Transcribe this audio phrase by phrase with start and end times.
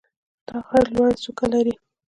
[0.47, 1.73] دا غر لوړه څوکه لري.